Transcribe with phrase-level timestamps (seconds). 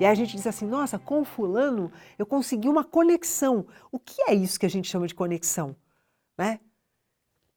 [0.00, 3.66] E aí a gente diz assim: nossa, com fulano eu consegui uma conexão.
[3.92, 5.76] O que é isso que a gente chama de conexão?
[6.38, 6.58] Né?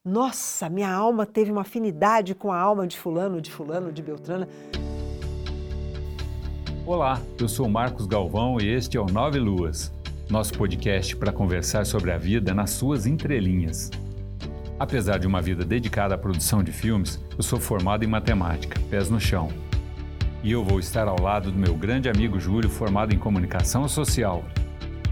[0.04, 4.50] Nossa, minha alma teve uma afinidade com a alma de fulano, de fulano, de Beltrana.
[6.86, 9.90] Olá, eu sou Marcos Galvão e este é o Nove Luas,
[10.30, 13.90] nosso podcast para conversar sobre a vida nas suas entrelinhas.
[14.78, 19.10] Apesar de uma vida dedicada à produção de filmes, eu sou formado em matemática, pés
[19.10, 19.48] no chão.
[20.44, 24.44] E eu vou estar ao lado do meu grande amigo Júlio, formado em comunicação social,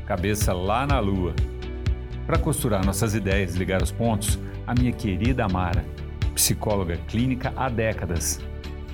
[0.05, 1.33] cabeça lá na lua.
[2.27, 4.37] Para costurar nossas ideias e ligar os pontos,
[4.67, 5.85] a minha querida Amara,
[6.35, 8.41] psicóloga clínica há décadas.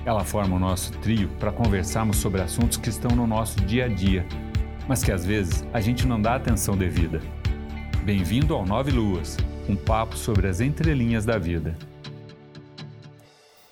[0.04, 3.88] Ela forma o nosso trio para conversarmos sobre assuntos que estão no nosso dia a
[3.88, 4.24] dia,
[4.86, 7.20] mas que às vezes a gente não dá atenção devida.
[8.04, 9.36] Bem-vindo ao Nove Luas
[9.68, 11.76] um papo sobre as entrelinhas da vida.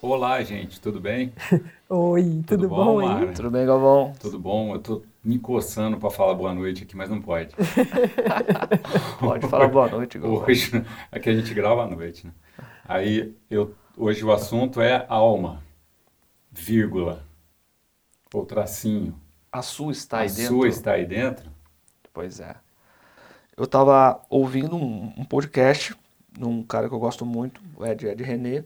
[0.02, 1.32] Olá, gente, tudo bem?
[1.88, 3.32] Oi, tudo, tudo bom, bom Mara?
[3.32, 4.12] Tudo bem, Galvão?
[4.18, 4.74] Tudo bom?
[4.74, 7.54] Eu tô me coçando para falar boa noite aqui, mas não pode.
[9.20, 10.44] pode falar boa noite, Galvão.
[10.44, 10.70] Hoje,
[11.12, 12.32] aqui a gente grava à noite, né?
[12.84, 15.62] Aí, eu, hoje o assunto é alma,
[16.50, 17.24] vírgula,
[18.34, 19.14] ou tracinho.
[19.52, 20.44] A sua está aí a dentro?
[20.44, 21.50] A sua está aí dentro?
[22.12, 22.56] Pois é
[23.56, 25.96] eu estava ouvindo um, um, podcast
[26.38, 28.64] num cara que eu gosto muito, o Ed, Ed René,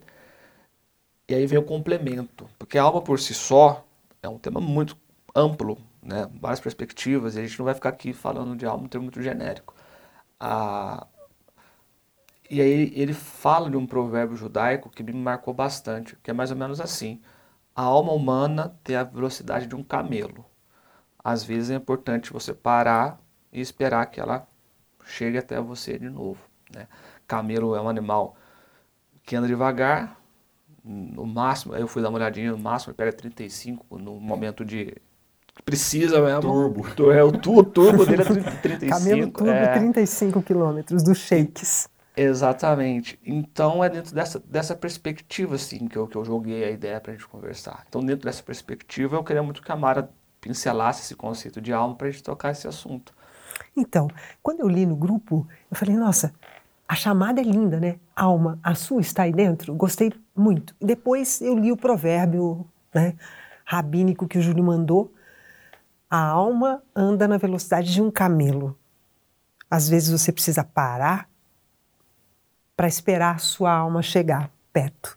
[1.31, 3.87] e aí veio o complemento, porque a alma por si só
[4.21, 4.97] é um tema muito
[5.33, 8.89] amplo, né, várias perspectivas, e a gente não vai ficar aqui falando de alma um
[8.89, 9.73] termo muito genérico.
[10.41, 11.07] Ah,
[12.51, 16.51] e aí ele fala de um provérbio judaico que me marcou bastante, que é mais
[16.51, 17.21] ou menos assim:
[17.77, 20.45] a alma humana tem a velocidade de um camelo.
[21.23, 23.21] Às vezes é importante você parar
[23.53, 24.49] e esperar que ela
[25.05, 26.41] chegue até você de novo.
[26.75, 26.89] Né?
[27.29, 28.37] Camelo é um animal
[29.23, 30.20] que anda devagar,
[30.85, 34.97] no máximo, eu fui dar uma olhadinha, no máximo ele pega 35 no momento de
[35.65, 36.41] precisa mesmo.
[36.43, 37.13] Turbo.
[37.13, 38.89] É, o, o turbo dele é 35.
[38.89, 39.73] Camelo turbo é...
[39.75, 41.89] 35 quilômetros dos shakes.
[42.17, 43.19] Exatamente.
[43.25, 47.13] Então é dentro dessa, dessa perspectiva assim que eu, que eu joguei a ideia para
[47.13, 47.85] a gente conversar.
[47.89, 50.11] Então dentro dessa perspectiva eu queria muito que a Mara
[50.41, 53.15] pincelasse esse conceito de alma para a gente tocar esse assunto.
[53.77, 54.09] Então,
[54.43, 56.35] quando eu li no grupo, eu falei, nossa,
[56.91, 58.01] a chamada é linda, né?
[58.17, 59.73] Alma, a sua está aí dentro?
[59.77, 60.75] Gostei muito.
[60.81, 63.15] Depois eu li o provérbio né,
[63.65, 65.15] rabínico que o Júlio mandou.
[66.11, 68.77] A alma anda na velocidade de um camelo.
[69.71, 71.31] Às vezes você precisa parar
[72.77, 75.17] para esperar a sua alma chegar perto.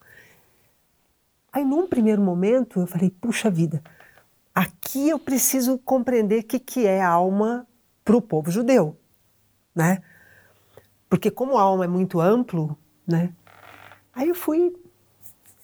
[1.52, 3.82] Aí, num primeiro momento, eu falei: puxa vida,
[4.54, 7.66] aqui eu preciso compreender o que, que é alma
[8.06, 8.96] para o povo judeu,
[9.74, 10.04] né?
[11.14, 12.76] Porque como a alma é muito amplo,
[13.08, 13.30] né?
[14.16, 14.76] Aí eu fui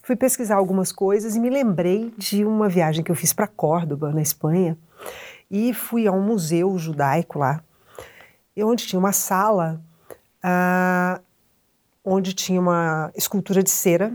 [0.04, 4.12] fui pesquisar algumas coisas e me lembrei de uma viagem que eu fiz para Córdoba,
[4.12, 4.78] na Espanha,
[5.50, 7.64] e fui a um museu judaico lá,
[8.60, 9.82] onde tinha uma sala
[10.44, 11.20] ah,
[12.06, 14.14] onde tinha uma escultura de cera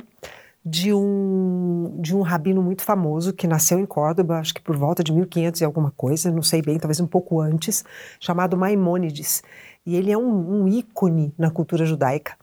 [0.65, 5.05] de um, de um rabino muito famoso que nasceu em Córdoba, acho que por volta
[5.05, 7.85] de 1500 e alguma coisa, não sei bem, talvez um pouco antes,
[8.19, 9.43] chamado Maimônides.
[9.87, 12.37] E ele é um, um ícone na cultura judaica.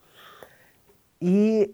[1.22, 1.72] E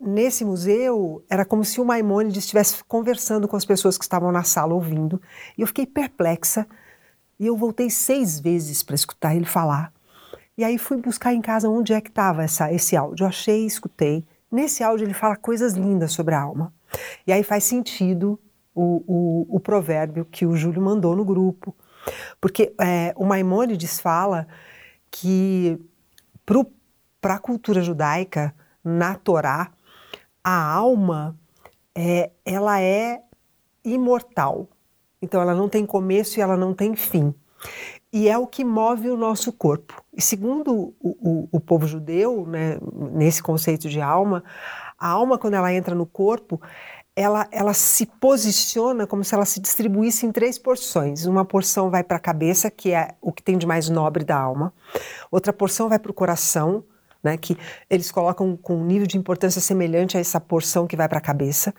[0.00, 4.42] nesse museu era como se o Maimônides estivesse conversando com as pessoas que estavam na
[4.42, 5.20] sala ouvindo.
[5.56, 6.66] E eu fiquei perplexa.
[7.38, 9.92] E eu voltei seis vezes para escutar ele falar.
[10.56, 13.24] E aí fui buscar em casa onde é que estava esse áudio.
[13.24, 14.24] Eu achei, escutei.
[14.50, 16.72] Nesse áudio ele fala coisas lindas sobre a alma.
[17.26, 18.40] E aí faz sentido
[18.74, 21.76] o, o, o provérbio que o Júlio mandou no grupo.
[22.40, 24.48] Porque é, o Maimônides fala
[25.10, 25.78] que
[27.20, 29.70] para a cultura judaica, na Torá,
[30.42, 31.36] a alma
[31.94, 33.22] é, ela é
[33.84, 34.68] imortal.
[35.20, 37.34] Então ela não tem começo e ela não tem fim
[38.12, 40.02] e é o que move o nosso corpo.
[40.16, 42.78] E segundo o, o, o, povo judeu, né,
[43.12, 44.42] nesse conceito de alma,
[44.98, 46.60] a alma, quando ela entra no corpo,
[47.20, 51.26] ela, ela se posiciona como se ela se distribuísse em três porções.
[51.26, 54.38] Uma porção vai para a cabeça, que é o que tem de mais nobre da
[54.38, 54.72] alma.
[55.28, 56.84] Outra porção vai para o coração,
[57.20, 57.58] né, que
[57.90, 61.20] eles colocam com um nível de importância semelhante a essa porção que vai para a
[61.20, 61.74] cabeça.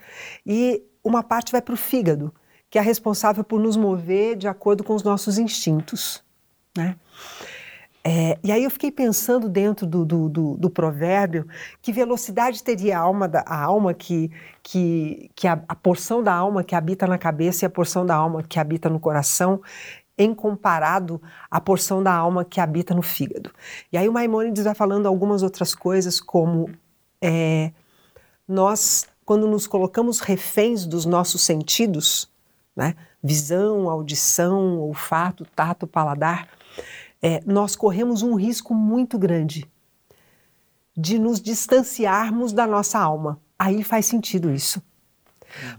[0.45, 2.33] E uma parte vai para o fígado,
[2.69, 6.21] que é responsável por nos mover de acordo com os nossos instintos.
[6.75, 6.97] Né?
[8.01, 11.45] É, e aí eu fiquei pensando dentro do, do, do, do, provérbio
[11.81, 14.31] que velocidade teria a alma, da, a alma que,
[14.63, 18.15] que, que a, a, porção da alma que habita na cabeça e a porção da
[18.15, 19.61] alma que habita no coração
[20.17, 23.51] em comparado à porção da alma que habita no fígado.
[23.91, 26.69] E aí o Maimônides vai falando algumas outras coisas como
[27.21, 27.71] é,
[28.47, 32.29] nós, quando nos colocamos reféns dos nossos sentidos,
[32.75, 32.95] né?
[33.21, 36.47] visão, audição, olfato, tato, paladar,
[37.21, 39.69] é, nós corremos um risco muito grande
[40.95, 43.39] de nos distanciarmos da nossa alma.
[43.57, 44.81] Aí faz sentido isso.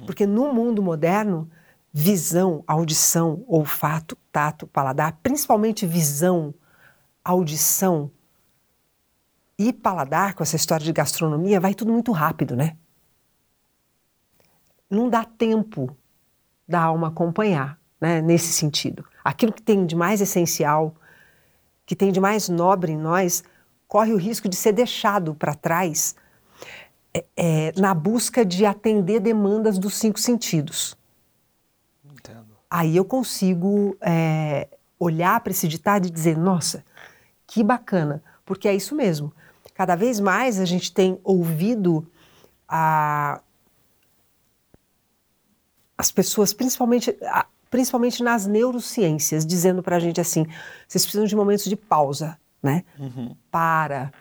[0.00, 0.06] Uhum.
[0.06, 1.50] Porque no mundo moderno,
[1.92, 6.54] visão, audição, olfato, tato, paladar, principalmente visão,
[7.24, 8.10] audição
[9.58, 12.76] e paladar, com essa história de gastronomia, vai tudo muito rápido, né?
[14.88, 15.94] Não dá tempo
[16.66, 19.04] da alma acompanhar, né, nesse sentido.
[19.22, 20.94] Aquilo que tem de mais essencial,
[21.90, 23.42] que tem de mais nobre em nós,
[23.88, 26.14] corre o risco de ser deixado para trás
[27.12, 30.96] é, é, na busca de atender demandas dos cinco sentidos.
[32.04, 32.56] Entendo.
[32.70, 34.68] Aí eu consigo é,
[35.00, 36.84] olhar para esse ditado e dizer: nossa,
[37.44, 39.32] que bacana, porque é isso mesmo.
[39.74, 42.06] Cada vez mais a gente tem ouvido
[42.68, 43.40] a,
[45.98, 47.18] as pessoas, principalmente,
[47.70, 50.44] principalmente nas neurociências, dizendo para a gente assim:
[50.86, 52.84] vocês precisam de momentos de pausa, né?
[52.98, 53.34] Uhum.
[53.50, 54.12] Para,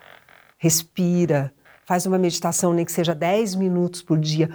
[0.58, 1.52] respira,
[1.86, 4.50] faz uma meditação, nem que seja 10 minutos por dia.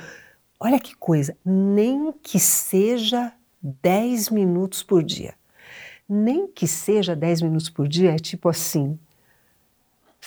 [0.60, 5.34] Olha que coisa, nem que seja 10 minutos por dia.
[6.08, 8.98] Nem que seja 10 minutos por dia, é tipo assim,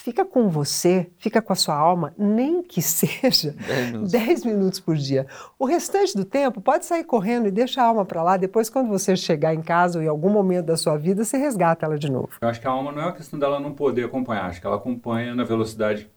[0.08, 3.54] fica com você, fica com a sua alma, nem que seja
[4.10, 4.80] 10 minutos.
[4.80, 5.26] por dia.
[5.58, 8.38] O restante do tempo pode sair correndo e deixa a alma para lá.
[8.38, 11.84] Depois, quando você chegar em casa ou em algum momento da sua vida, você resgata
[11.84, 12.30] ela de novo.
[12.40, 14.66] Eu acho que a alma não é uma questão dela não poder acompanhar, acho que
[14.66, 16.10] ela acompanha na velocidade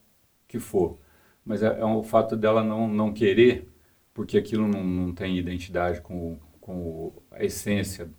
[0.47, 0.97] que for.
[1.45, 3.67] Mas é, é o fato dela não, não querer,
[4.13, 8.09] porque aquilo não, não tem identidade com, com a essência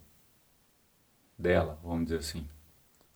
[1.38, 2.46] dela, vamos dizer assim.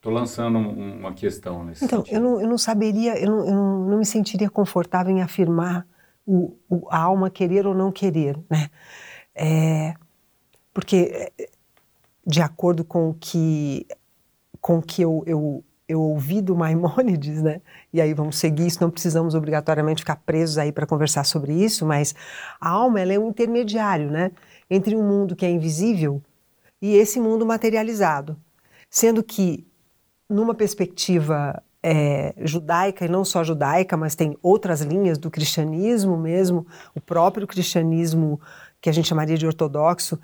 [0.06, 3.88] Estou lançando uma questão nesse Então, eu não, eu não saberia, eu, não, eu não,
[3.88, 5.84] não, me sentiria confortável em afirmar
[6.24, 8.70] o, o, a alma querer ou não querer, né?
[9.34, 9.94] É,
[10.72, 11.32] porque,
[12.24, 13.84] de acordo com o que,
[14.60, 17.60] com que eu, eu, eu ouvi do Maimônides, né?
[17.92, 21.84] E aí vamos seguir isso, não precisamos obrigatoriamente ficar presos aí para conversar sobre isso,
[21.84, 22.14] mas
[22.60, 24.30] a alma ela é um intermediário, né?
[24.70, 26.22] Entre um mundo que é invisível
[26.80, 28.36] e esse mundo materializado.
[28.88, 29.66] Sendo que
[30.28, 36.66] numa perspectiva é, judaica, e não só judaica, mas tem outras linhas do cristianismo mesmo,
[36.94, 38.40] o próprio cristianismo
[38.80, 40.18] que a gente chamaria de ortodoxo,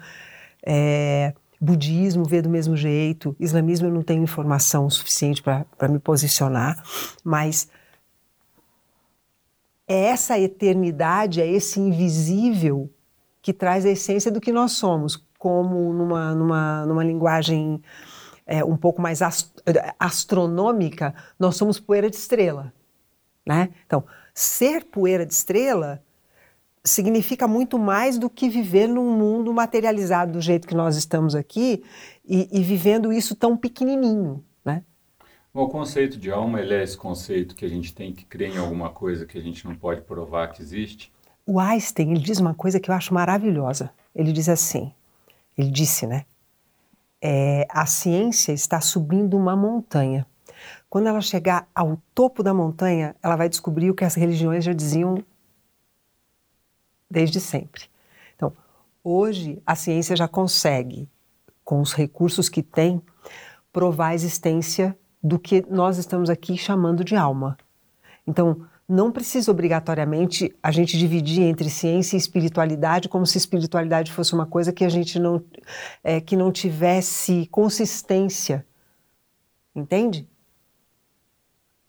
[0.64, 6.82] é, budismo vê do mesmo jeito, islamismo eu não tenho informação suficiente para me posicionar,
[7.22, 7.68] mas
[9.86, 12.90] é essa eternidade, é esse invisível
[13.40, 17.80] que traz a essência do que nós somos, como numa, numa, numa linguagem
[18.46, 19.52] é, um pouco mais ast
[19.98, 22.72] astronômica, nós somos poeira de estrela.
[23.46, 23.70] Né?
[23.86, 24.04] Então,
[24.34, 26.02] ser poeira de estrela
[26.84, 31.84] significa muito mais do que viver num mundo materializado do jeito que nós estamos aqui
[32.24, 34.44] e, e vivendo isso tão pequenininho.
[34.64, 34.82] Né?
[35.54, 38.58] O conceito de alma ele é esse conceito que a gente tem que crer em
[38.58, 41.12] alguma coisa que a gente não pode provar que existe?
[41.46, 43.90] O Einstein ele diz uma coisa que eu acho maravilhosa.
[44.14, 44.92] Ele diz assim,
[45.56, 46.24] ele disse, né?
[47.22, 50.26] É, a ciência está subindo uma montanha.
[50.90, 54.72] Quando ela chegar ao topo da montanha, ela vai descobrir o que as religiões já
[54.72, 55.24] diziam
[57.08, 57.84] desde sempre.
[58.34, 58.52] Então,
[59.04, 61.08] hoje a ciência já consegue,
[61.64, 63.00] com os recursos que tem,
[63.72, 67.56] provar a existência do que nós estamos aqui chamando de alma.
[68.26, 74.34] Então, não precisa obrigatoriamente a gente dividir entre ciência e espiritualidade como se espiritualidade fosse
[74.34, 75.42] uma coisa que a gente não
[76.02, 78.66] é, que não tivesse consistência.
[79.74, 80.28] Entende?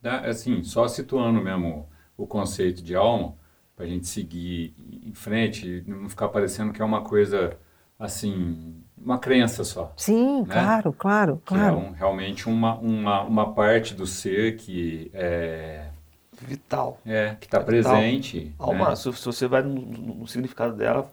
[0.03, 3.35] Assim só situando mesmo o conceito de alma
[3.75, 7.57] para a gente seguir em frente não ficar parecendo que é uma coisa
[7.97, 10.53] assim uma crença só sim né?
[10.53, 15.87] claro claro claro que é um, realmente uma, uma uma parte do ser que é
[16.41, 16.99] vital.
[17.05, 18.53] É, que está é presente.
[18.57, 18.95] Alma, né?
[18.95, 21.11] se, se, você vai no, no, significado dela,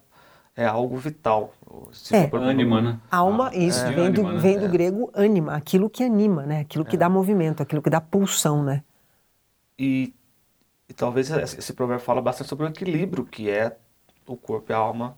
[0.56, 1.52] é algo vital.
[1.92, 2.30] Se é.
[2.32, 3.00] Ânima, né?
[3.10, 3.92] Alma, ah, isso, é.
[3.92, 4.38] vem, do, né?
[4.38, 4.68] vem do é.
[4.68, 6.60] grego ânima, aquilo que anima, né?
[6.60, 6.98] Aquilo que é.
[6.98, 8.82] dá movimento, aquilo que dá pulsão, né?
[9.78, 10.12] E,
[10.88, 13.76] e talvez esse provérbio fala bastante sobre o equilíbrio que é
[14.26, 15.16] o corpo e a alma.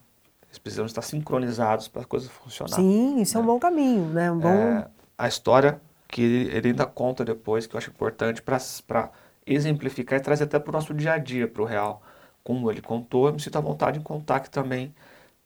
[0.49, 2.85] Eles precisam estar sincronizados para as coisas funcionarem.
[2.85, 3.47] Sim, isso é um né?
[3.47, 4.31] bom caminho, né?
[4.31, 4.49] Um bom...
[4.49, 5.81] É, a história
[6.13, 9.11] que ele ainda conta depois, que eu acho importante para
[9.47, 12.03] exemplificar e trazer até para o nosso dia a dia, para o real.
[12.45, 14.95] Como ele contou, eu me sinto à vontade em contar que também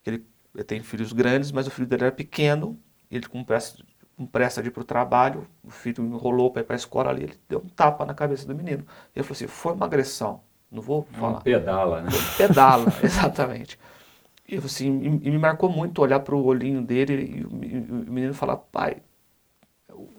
[0.07, 3.79] ele, ele tem filhos grandes, mas o filho dele era pequeno, ele com pressa,
[4.17, 7.11] com pressa de ir para o trabalho, o filho enrolou para ir para a escola
[7.11, 8.87] ali, ele deu um tapa na cabeça do menino.
[9.15, 11.43] Ele falou assim, foi uma agressão, não vou falar.
[11.43, 12.11] pedala, né?
[12.37, 13.79] Pedala, exatamente.
[14.49, 18.35] E, assim, e me marcou muito olhar para o olhinho dele e o, o menino
[18.35, 19.03] falar, pai,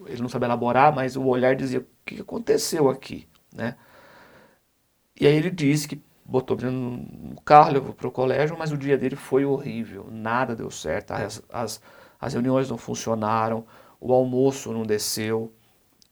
[0.08, 3.76] ele não sabia elaborar, mas o olhar dizia, o que aconteceu aqui, né?
[5.20, 8.98] E aí ele disse que botou no carro, levou para o colégio, mas o dia
[8.98, 11.82] dele foi horrível, nada deu certo, as, as,
[12.20, 13.66] as reuniões não funcionaram,
[14.00, 15.52] o almoço não desceu,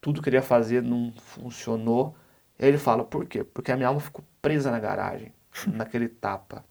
[0.02, 2.16] tudo que ele ia fazer não funcionou.
[2.58, 3.44] E aí ele fala, por quê?
[3.44, 5.34] Porque a minha alma ficou presa na garagem,
[5.68, 6.64] naquele tapa.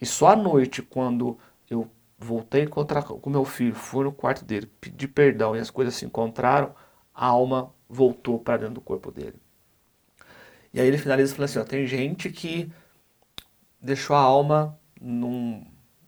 [0.00, 1.38] E só à noite, quando
[1.68, 1.88] eu
[2.18, 5.94] voltei a encontrar com meu filho, fui no quarto dele, pedi perdão e as coisas
[5.94, 6.74] se encontraram,
[7.14, 9.41] a alma voltou para dentro do corpo dele.
[10.72, 12.70] E aí ele finaliza falando assim, ó, tem gente que
[13.80, 15.64] deixou a alma num,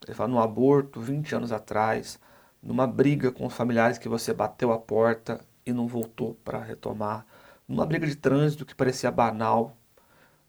[0.06, 2.18] ele fala, num aborto 20 anos atrás,
[2.62, 7.26] numa briga com os familiares que você bateu a porta e não voltou para retomar,
[7.68, 9.76] numa briga de trânsito que parecia banal.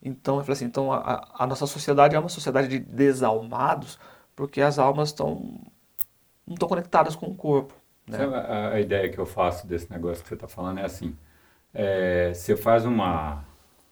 [0.01, 3.99] Então, eu falei assim, então a, a nossa sociedade é uma sociedade de desalmados,
[4.35, 5.59] porque as almas estão
[6.45, 7.73] não estão conectadas com o corpo.
[8.07, 8.19] Né?
[8.23, 11.15] A, a, ideia que eu faço desse negócio que você está falando é assim:
[11.73, 13.43] é, você faz uma,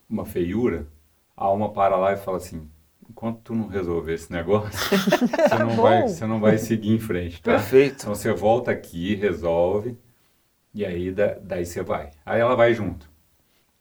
[0.09, 0.87] uma feiura,
[1.35, 2.69] a alma para lá e fala assim:
[3.09, 7.41] enquanto tu não resolver esse negócio, você, não vai, você não vai seguir em frente.
[7.41, 7.53] Tá?
[7.53, 8.01] Perfeito.
[8.01, 9.97] Então você volta aqui, resolve,
[10.73, 12.11] e aí da, daí você vai.
[12.25, 13.11] Aí ela vai junto.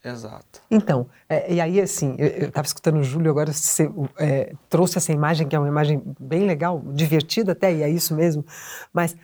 [0.04, 0.60] Exato.
[0.68, 3.88] Então, é, e aí assim, eu estava escutando o Júlio agora, você
[4.18, 8.12] é, trouxe essa imagem, que é uma imagem bem legal, divertida até, e é isso
[8.12, 8.44] mesmo,
[8.92, 9.16] mas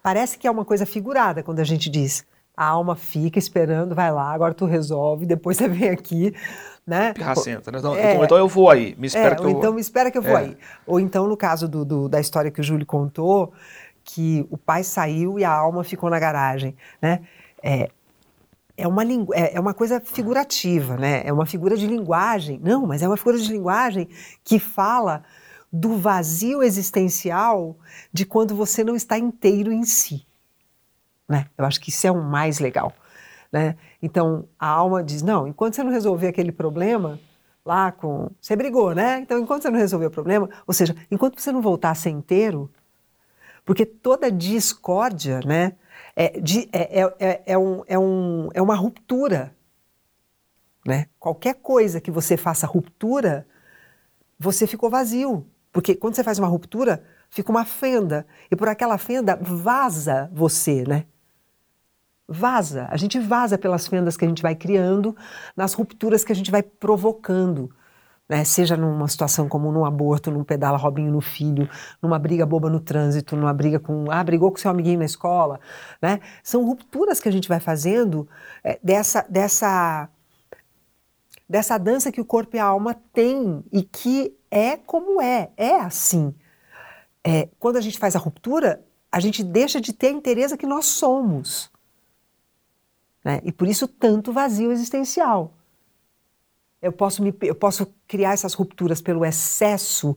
[0.00, 2.24] parece que é uma coisa figurada quando a gente diz,
[2.56, 6.34] a alma fica esperando, vai lá, agora tu resolve, depois você vem aqui,
[6.86, 7.12] né?
[7.12, 7.78] Pirracenta, né?
[7.78, 9.80] Então, é, então, então eu vou aí, me espera é, que eu ou então me
[9.80, 10.40] espera que eu vou é.
[10.40, 10.56] aí.
[10.86, 13.52] Ou então no caso do, do, da história que o Júlio contou,
[14.04, 17.20] que o pai saiu e a alma ficou na garagem, né?
[17.62, 17.90] É,
[18.76, 21.22] é uma, é, é uma coisa figurativa, né?
[21.24, 22.60] É uma figura de linguagem.
[22.62, 24.08] Não, mas é uma figura de linguagem
[24.44, 25.24] que fala
[25.72, 27.76] do vazio existencial
[28.12, 30.25] de quando você não está inteiro em si.
[31.28, 31.46] Né?
[31.56, 32.92] Eu acho que isso é o mais legal.
[33.52, 33.76] Né?
[34.02, 37.18] Então, a alma diz, não, enquanto você não resolver aquele problema
[37.64, 38.30] lá com...
[38.40, 39.18] Você brigou, né?
[39.20, 42.70] Então, enquanto você não resolver o problema, ou seja, enquanto você não voltar ser inteiro,
[43.64, 45.72] porque toda discórdia, né?
[46.16, 49.54] é, de, é, é, é, é, um, é, um, é uma ruptura.
[50.86, 51.06] Né?
[51.18, 53.46] Qualquer coisa que você faça ruptura,
[54.38, 55.46] você ficou vazio.
[55.70, 58.26] Porque quando você faz uma ruptura, fica uma fenda.
[58.50, 61.04] E por aquela fenda vaza você, né?
[62.28, 62.86] Vaza.
[62.90, 65.16] A gente vaza pelas fendas que a gente vai criando,
[65.56, 67.70] nas rupturas que a gente vai provocando
[68.28, 68.44] né?
[68.44, 71.68] seja numa situação como num aborto, num pedala Robinho no filho,
[72.02, 74.10] numa briga boba no trânsito, numa briga com.
[74.10, 75.60] Ah, brigou com seu amiguinho na escola.
[76.00, 76.20] Né?
[76.42, 78.28] São rupturas que a gente vai fazendo
[78.64, 80.08] é, dessa, dessa,
[81.48, 85.80] dessa dança que o corpo e a alma têm e que é como é, é
[85.80, 86.34] assim.
[87.24, 90.66] É, quando a gente faz a ruptura, a gente deixa de ter a inteireza que
[90.66, 91.70] nós somos.
[93.26, 93.40] Né?
[93.42, 95.52] E por isso tanto vazio existencial.
[96.80, 100.16] Eu posso, me, eu posso criar essas rupturas pelo excesso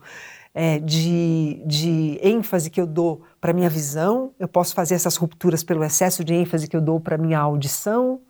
[0.54, 5.64] é, de, de ênfase que eu dou para minha visão, eu posso fazer essas rupturas
[5.64, 8.22] pelo excesso de ênfase que eu dou para minha audição,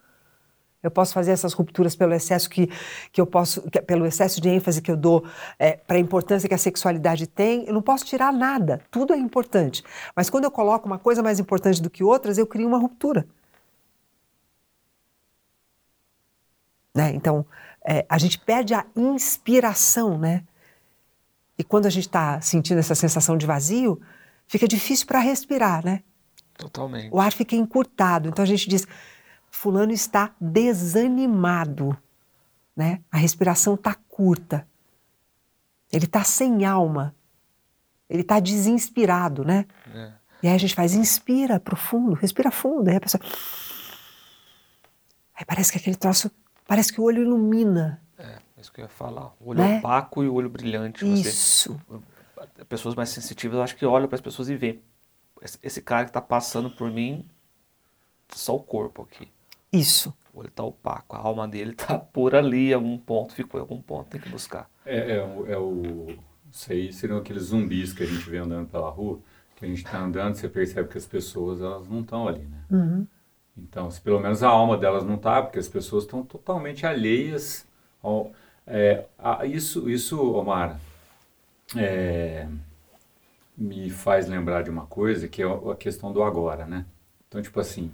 [0.82, 2.70] eu posso fazer essas rupturas pelo excesso que,
[3.12, 5.26] que eu posso, que, pelo excesso de ênfase que eu dou
[5.58, 7.66] é, para a importância que a sexualidade tem.
[7.66, 9.84] Eu não posso tirar nada, tudo é importante.
[10.16, 13.28] Mas quando eu coloco uma coisa mais importante do que outras, eu crio uma ruptura.
[17.00, 17.14] Né?
[17.16, 17.46] Então,
[17.86, 20.44] é, a gente perde a inspiração, né?
[21.58, 24.02] E quando a gente está sentindo essa sensação de vazio,
[24.46, 26.04] fica difícil para respirar, né?
[26.58, 27.10] Totalmente.
[27.14, 28.28] O ar fica encurtado.
[28.28, 28.86] Então a gente diz:
[29.50, 31.98] Fulano está desanimado,
[32.76, 33.00] né?
[33.10, 34.68] A respiração está curta.
[35.90, 37.16] Ele está sem alma.
[38.10, 39.66] Ele está desinspirado, né?
[39.94, 40.12] É.
[40.44, 42.90] E aí a gente faz, inspira profundo, respira fundo.
[42.90, 43.22] Aí a pessoa.
[45.36, 46.30] Aí parece que aquele troço
[46.70, 48.00] Parece que o olho ilumina.
[48.16, 49.34] É, é isso que eu ia falar.
[49.40, 49.80] O olho né?
[49.80, 51.04] opaco e o olho brilhante.
[51.04, 51.82] Isso.
[51.90, 54.80] Você, pessoas mais sensitivas, eu acho que olham para as pessoas e veem.
[55.64, 57.26] Esse cara que está passando por mim,
[58.32, 59.28] só o corpo aqui.
[59.74, 60.14] Isso.
[60.32, 63.64] O olho está opaco, a alma dele está por ali, em algum ponto, ficou em
[63.64, 64.70] algum ponto, tem que buscar.
[64.86, 66.20] É, é, o, é o.
[66.52, 69.20] Isso aí seriam aqueles zumbis que a gente vê andando pela rua,
[69.56, 72.64] que a gente está andando, você percebe que as pessoas elas não estão ali, né?
[72.70, 73.08] Uhum.
[73.64, 77.68] Então, se pelo menos a alma delas não está, porque as pessoas estão totalmente alheias
[78.02, 78.32] ao,
[78.66, 80.80] é, a, isso, isso, Omar,
[81.76, 82.48] é,
[83.58, 86.86] me faz lembrar de uma coisa que é a questão do agora, né?
[87.28, 87.92] Então, tipo assim,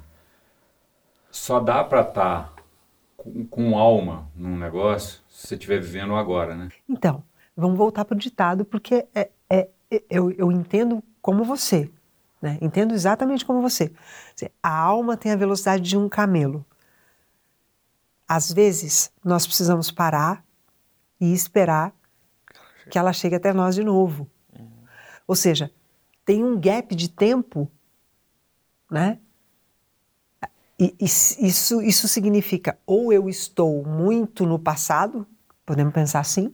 [1.32, 2.64] só dá para estar tá
[3.16, 6.70] com, com, alma num negócio se você estiver vivendo agora, né?
[6.88, 7.24] Então,
[7.56, 9.70] vamos voltar para o ditado, porque é, é,
[10.10, 11.90] eu, eu entendo como você,
[12.42, 12.58] né?
[12.62, 13.92] entendo exatamente como você.
[14.62, 16.66] A alma tem a velocidade de um camelo.
[18.28, 20.44] Às vezes, nós precisamos parar
[21.20, 21.94] e esperar
[22.90, 24.30] que ela chegue até nós de novo.
[25.28, 25.72] Ou seja,
[26.26, 27.70] tem um gap de tempo,
[28.90, 29.20] né?
[30.80, 35.26] E, isso, isso significa ou eu estou muito no passado,
[35.66, 36.54] podemos pensar assim,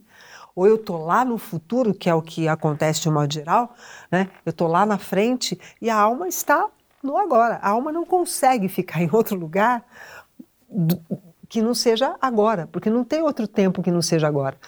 [0.54, 3.74] ou eu estou lá no futuro, que é o que acontece de modo geral,
[4.10, 4.30] né?
[4.44, 6.68] eu estou lá na frente e a alma está
[7.02, 7.56] no agora.
[7.56, 9.84] A alma não consegue ficar em outro lugar
[11.48, 14.58] que não seja agora, porque não tem outro tempo que não seja agora.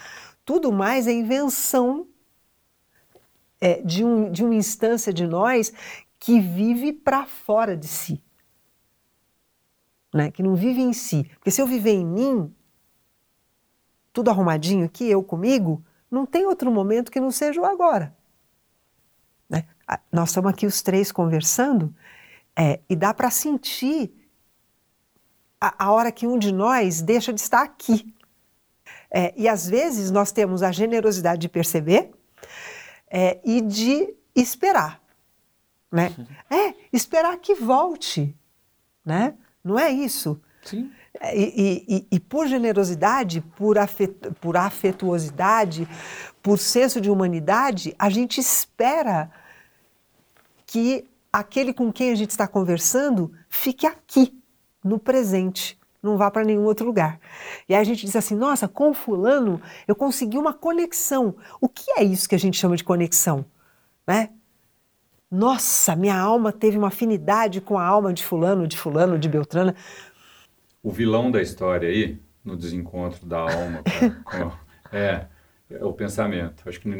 [0.44, 2.06] Tudo mais é invenção
[3.60, 5.72] é, de, um, de uma instância de nós
[6.18, 8.22] que vive para fora de si.
[10.12, 10.30] Né?
[10.30, 11.24] Que não vive em si.
[11.36, 12.54] Porque se eu viver em mim,
[14.14, 18.16] tudo arrumadinho aqui, eu comigo, não tem outro momento que não seja o agora.
[19.50, 19.66] Né?
[20.10, 21.92] Nós estamos aqui os três conversando
[22.56, 24.14] é, e dá para sentir
[25.60, 28.14] a, a, hora que um de nós deixa de estar aqui.
[29.10, 32.12] É, e às vezes nós temos a generosidade de perceber
[33.10, 35.02] é, e de esperar.
[35.90, 36.14] Né?
[36.48, 38.32] É, esperar que volte.
[39.04, 39.34] Né?
[39.62, 40.40] Não é isso?
[40.64, 40.90] Sim.
[41.20, 45.88] É, e, e, e, por generosidade, por, afet, por afetuosidade,
[46.42, 49.30] por senso de humanidade, a gente espera
[50.66, 54.36] que aquele com quem a gente está conversando fique aqui,
[54.82, 57.18] no presente não vá para nenhum outro lugar.
[57.66, 61.34] E aí a gente diz assim: nossa, com fulano eu consegui uma conexão.
[61.60, 63.46] O que é isso que a gente chama de conexão?
[64.06, 64.28] Né?
[65.30, 69.74] Nossa, minha alma teve uma afinidade com a alma de fulano, de fulano, de Beltrana.
[70.84, 73.82] O vilão da história aí, no desencontro da alma,
[74.22, 74.52] com,
[74.94, 75.26] é,
[75.70, 76.68] é, o pensamento.
[76.68, 76.90] Acho que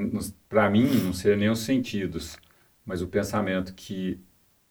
[0.48, 2.38] para mim não seria nem os sentidos,
[2.82, 4.18] mas o pensamento que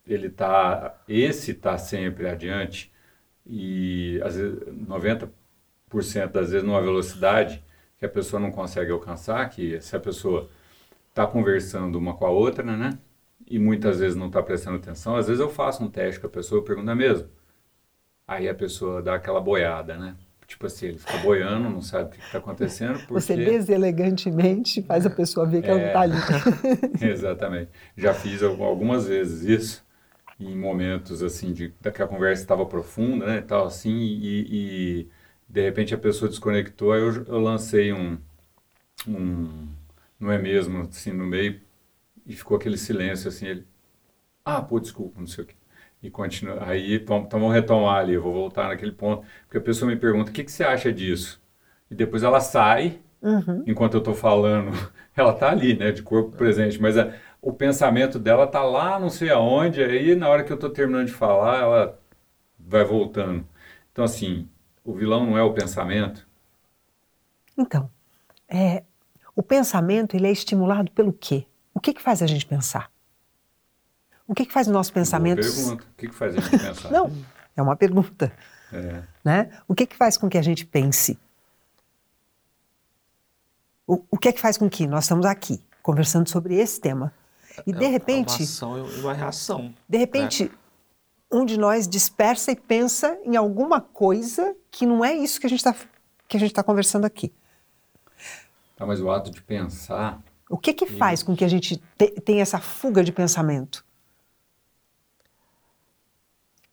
[0.07, 2.91] ele tá, esse está sempre adiante
[3.45, 5.29] e às vezes 90%
[6.31, 7.63] das vezes numa velocidade
[7.99, 10.49] que a pessoa não consegue alcançar, que se a pessoa
[11.09, 12.97] está conversando uma com a outra, né?
[13.45, 16.29] E muitas vezes não está prestando atenção, às vezes eu faço um teste com a
[16.31, 17.29] pessoa, eu pergunto, é mesmo?
[18.27, 20.15] Aí a pessoa dá aquela boiada, né?
[20.47, 22.99] Tipo assim, ele fica boiando, não sabe o que está acontecendo.
[23.07, 23.13] Porque...
[23.13, 26.15] Você deselegantemente faz a pessoa ver que é, ela não está ali.
[27.01, 27.71] exatamente.
[27.97, 29.83] Já fiz algumas vezes isso
[30.39, 35.09] em momentos assim de que a conversa estava profunda, né, e tal assim, e, e,
[35.47, 38.17] de repente a pessoa desconectou, aí eu, eu lancei um,
[39.07, 39.67] um
[40.19, 41.61] não é mesmo, assim, no meio,
[42.25, 43.67] e ficou aquele silêncio, assim, ele,
[44.45, 45.55] ah, pô, desculpa, não sei o quê.
[46.03, 49.61] E continua, aí, então, então vamos retomar ali, eu vou voltar naquele ponto, porque a
[49.61, 51.41] pessoa me pergunta, o que, que você acha disso?
[51.89, 53.63] E depois ela sai, uhum.
[53.65, 54.71] enquanto eu estou falando,
[55.15, 59.09] ela está ali, né, de corpo presente, mas a, o pensamento dela tá lá não
[59.09, 61.99] sei aonde, aí na hora que eu estou terminando de falar, ela
[62.59, 63.47] vai voltando.
[63.93, 64.49] Então, assim,
[64.83, 66.27] o vilão não é o pensamento?
[67.57, 67.89] Então,
[68.49, 68.83] é,
[69.33, 71.45] o pensamento ele é estimulado pelo quê?
[71.73, 72.91] O que, que faz a gente pensar?
[74.33, 75.41] O que, que faz o nosso pensamento?
[75.41, 75.83] pergunta.
[75.83, 76.89] O que, que faz a gente pensar?
[76.91, 77.11] não,
[77.55, 78.33] é uma pergunta.
[78.71, 79.03] É.
[79.23, 79.51] Né?
[79.67, 81.19] O que, que faz com que a gente pense?
[83.85, 87.13] O, o que é que faz com que nós estamos aqui conversando sobre esse tema?
[87.63, 88.33] E de repente.
[88.33, 89.71] É uma ação e uma reação.
[89.87, 90.51] De repente, né?
[91.31, 95.49] um de nós dispersa e pensa em alguma coisa que não é isso que a
[95.49, 95.75] gente está
[96.27, 97.31] que a gente está conversando aqui.
[98.75, 100.23] Tá, mas o ato de pensar.
[100.49, 103.85] O que que faz com que a gente te, tenha essa fuga de pensamento?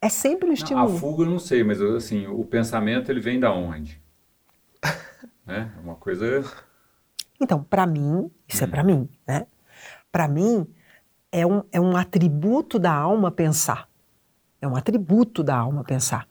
[0.00, 0.88] É sempre um estímulo.
[0.88, 4.00] Não, a fuga eu não sei, mas assim, o pensamento ele vem da onde?
[5.46, 5.72] né?
[5.76, 6.44] É uma coisa.
[7.38, 8.68] Então, para mim, isso é hum.
[8.68, 9.46] é para mim, né?
[10.10, 10.66] para mim,
[11.30, 13.88] é um, é um atributo da alma pensar.
[14.60, 16.26] É um atributo da alma pensar.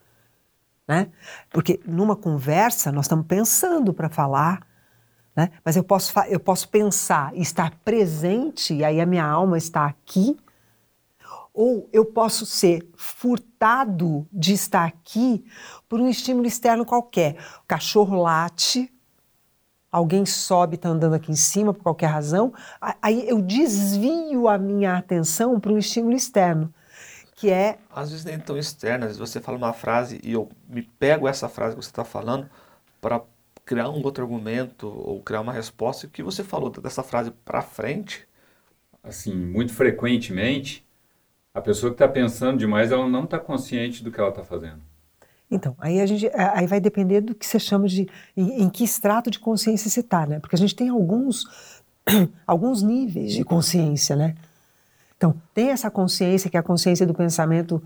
[0.86, 1.08] Né?
[1.50, 4.66] Porque numa conversa nós estamos pensando para falar,
[5.34, 5.50] né?
[5.64, 9.86] mas eu posso, eu posso pensar e estar presente, e aí a minha alma está
[9.86, 10.36] aqui,
[11.52, 15.44] ou eu posso ser furtado de estar aqui
[15.88, 17.36] por um estímulo externo qualquer.
[17.62, 18.92] O cachorro late,
[19.90, 22.52] alguém sobe, está andando aqui em cima por qualquer razão,
[23.02, 26.72] aí eu desvio a minha atenção para um estímulo externo,
[27.34, 27.78] que é...
[27.94, 31.26] Às vezes nem tão externo, às vezes você fala uma frase e eu me pego
[31.26, 32.48] essa frase que você está falando
[33.00, 33.20] para
[33.64, 37.30] criar um outro argumento ou criar uma resposta, e o que você falou dessa frase
[37.44, 38.28] para frente...
[39.02, 40.86] Assim, muito frequentemente,
[41.54, 44.80] a pessoa que está pensando demais, ela não está consciente do que ela está fazendo.
[45.50, 48.84] Então, aí a gente aí vai depender do que você chama de em, em que
[48.84, 50.38] extrato de consciência você está, né?
[50.38, 51.82] Porque a gente tem alguns
[52.46, 54.36] alguns níveis de consciência, né?
[55.16, 57.82] Então, tem essa consciência que é a consciência do pensamento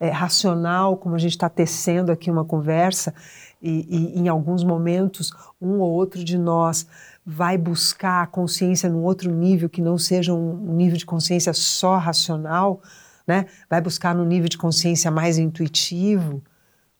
[0.00, 3.14] é, racional, como a gente está tecendo aqui uma conversa,
[3.60, 6.86] e, e, em alguns momentos um ou outro de nós
[7.26, 11.96] vai buscar a consciência num outro nível que não seja um nível de consciência só
[11.98, 12.80] racional,
[13.26, 13.46] né?
[13.68, 16.42] Vai buscar no nível de consciência mais intuitivo,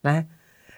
[0.03, 0.27] né?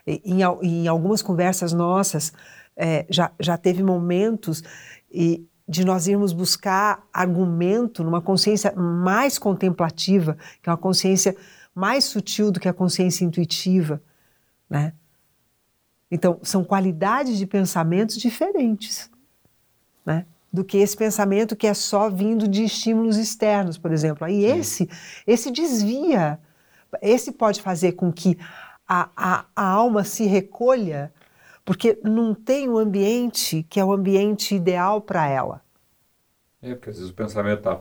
[0.06, 2.32] Em, em algumas conversas nossas
[2.76, 4.62] é, já, já teve momentos
[5.10, 11.36] e, de nós irmos buscar argumento numa consciência mais contemplativa, que é uma consciência
[11.74, 14.02] mais sutil do que a consciência intuitiva,
[14.68, 14.92] né?
[16.10, 19.10] Então, são qualidades de pensamentos diferentes,
[20.04, 20.26] né?
[20.52, 24.24] Do que esse pensamento que é só vindo de estímulos externos, por exemplo.
[24.24, 24.90] Aí esse,
[25.24, 26.40] esse desvia,
[27.00, 28.36] esse pode fazer com que
[28.88, 31.12] a, a, a alma se recolha
[31.64, 35.62] porque não tem um ambiente que é o ambiente ideal para ela.
[36.60, 37.80] É, porque às vezes o pensamento tá,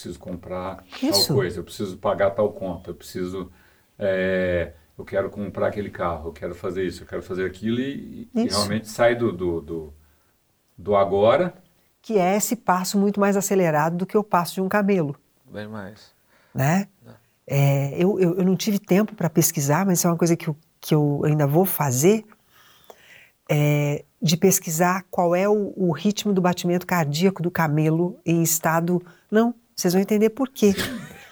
[0.00, 1.28] preciso comprar Isso.
[1.28, 3.52] tal coisa, eu preciso pagar tal conta, eu preciso,
[3.98, 8.30] é, eu quero comprar aquele carro, eu quero fazer isso, eu quero fazer aquilo e,
[8.34, 9.94] e realmente sai do, do, do,
[10.76, 11.54] do agora.
[12.00, 15.14] Que é esse passo muito mais acelerado do que o passo de um camelo.
[15.44, 16.12] Bem mais.
[16.54, 16.88] Né?
[17.46, 20.48] É, eu, eu, eu, não tive tempo para pesquisar, mas isso é uma coisa que
[20.48, 22.24] eu, que eu ainda vou fazer,
[23.50, 29.02] é, de pesquisar qual é o, o, ritmo do batimento cardíaco do camelo em estado.
[29.30, 30.74] Não, vocês vão entender por quê.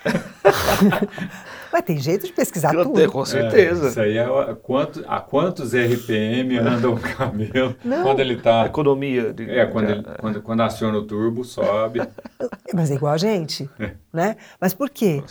[1.72, 3.12] Mas tem jeito de pesquisar eu tudo.
[3.12, 3.86] Com certeza.
[3.86, 8.02] É, isso aí é a, quanto, a quantos RPM anda um camelo Não.
[8.02, 8.64] quando ele está...
[8.64, 9.32] Economia.
[9.34, 12.00] De, é, quando, ele, quando, quando aciona o turbo, sobe.
[12.72, 13.68] Mas é igual a gente,
[14.12, 14.36] né?
[14.58, 15.22] Mas por quê?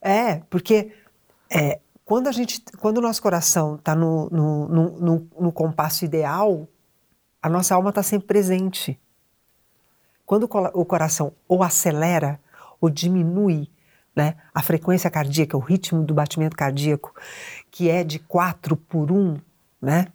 [0.00, 0.92] É, porque
[1.50, 6.68] é, quando, a gente, quando o nosso coração está no, no, no, no, compasso ideal,
[7.40, 8.98] a nossa alma está sempre presente.
[10.32, 12.40] Quando o coração ou acelera
[12.80, 13.68] ou diminui
[14.16, 17.14] né, a frequência cardíaca, o ritmo do batimento cardíaco,
[17.70, 19.36] que é de 4 por 1,
[19.78, 20.06] né,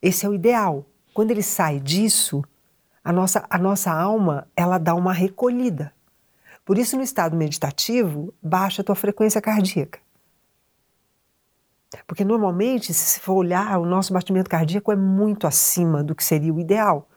[0.00, 0.86] esse é o ideal.
[1.12, 2.44] Quando ele sai disso,
[3.02, 5.92] a nossa, a nossa alma ela dá uma recolhida.
[6.64, 9.98] Por isso, no estado meditativo, baixa a tua frequência cardíaca.
[12.06, 16.54] Porque normalmente, se for olhar, o nosso batimento cardíaco é muito acima do que seria
[16.54, 17.08] o ideal.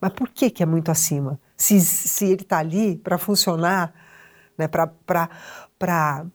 [0.00, 1.40] Mas por que, que é muito acima?
[1.56, 3.94] Se, se ele está ali para funcionar,
[4.58, 6.26] né, para.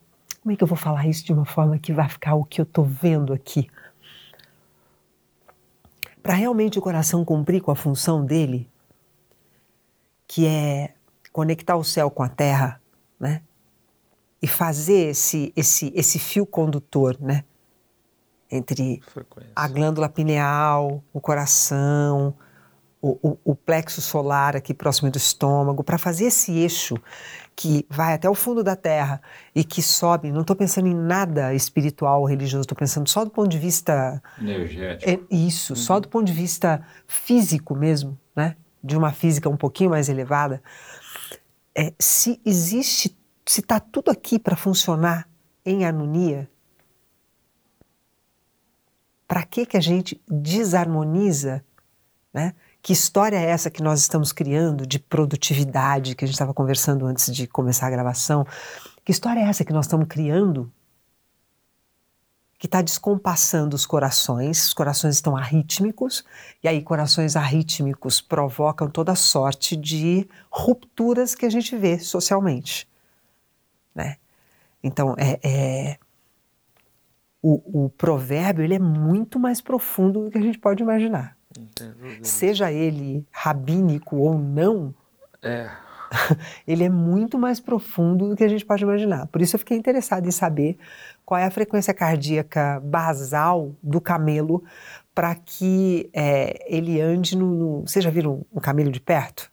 [0.41, 2.61] Como é que eu vou falar isso de uma forma que vai ficar o que
[2.61, 3.69] eu estou vendo aqui?
[6.23, 8.69] Para realmente o coração cumprir com a função dele,
[10.27, 10.93] que é
[11.31, 12.81] conectar o céu com a terra,
[13.19, 13.41] né?
[14.41, 17.43] E fazer esse, esse, esse fio condutor, né?
[18.51, 19.51] entre Frequência.
[19.55, 22.33] a glândula pineal, o coração,
[23.01, 26.95] o, o, o, plexo solar aqui próximo do estômago, para fazer esse eixo
[27.55, 29.21] que vai até o fundo da terra
[29.55, 30.31] e que sobe.
[30.31, 34.21] Não estou pensando em nada espiritual ou religioso, estou pensando só do ponto de vista.
[34.39, 35.09] Energético.
[35.09, 35.77] É, isso, uhum.
[35.77, 38.55] só do ponto de vista físico mesmo, né?
[38.83, 40.61] de uma física um pouquinho mais elevada.
[41.75, 45.27] É, se existe, se está tudo aqui para funcionar
[45.65, 46.49] em harmonia,
[49.27, 51.63] para que, que a gente desarmoniza?
[52.33, 52.53] Né?
[52.81, 57.05] Que história é essa que nós estamos criando de produtividade, que a gente estava conversando
[57.05, 58.45] antes de começar a gravação?
[59.03, 60.71] Que história é essa que nós estamos criando?
[62.57, 66.23] Que está descompassando os corações, os corações estão arrítmicos,
[66.63, 72.87] e aí corações arrítmicos provocam toda sorte de rupturas que a gente vê socialmente.
[73.93, 74.17] Né?
[74.81, 75.99] Então, é, é
[77.41, 81.38] o, o provérbio ele é muito mais profundo do que a gente pode imaginar.
[82.23, 84.93] Seja ele rabínico ou não,
[85.41, 85.69] é.
[86.67, 89.27] ele é muito mais profundo do que a gente pode imaginar.
[89.27, 90.77] Por isso eu fiquei interessado em saber
[91.25, 94.63] qual é a frequência cardíaca basal do camelo
[95.13, 97.81] para que é, ele ande no, no.
[97.81, 99.51] Vocês já viram um camelo de perto?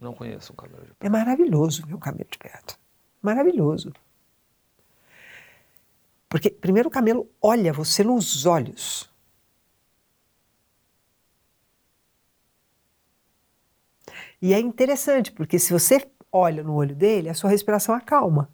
[0.00, 1.04] Não conheço um camelo de perto.
[1.04, 2.78] É maravilhoso ver um camelo de perto.
[3.20, 3.92] Maravilhoso.
[6.28, 9.10] Porque primeiro o camelo olha você nos olhos.
[14.40, 18.48] E é interessante, porque se você olha no olho dele, a sua respiração acalma.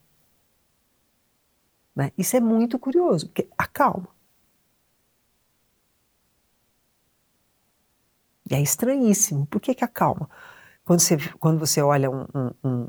[1.95, 2.11] Né?
[2.17, 4.09] Isso é muito curioso, porque acalma.
[8.51, 9.47] E é estranhíssimo.
[9.47, 10.29] Por que, que acalma?
[10.85, 12.27] Quando você, quando você olha um,
[12.63, 12.89] um,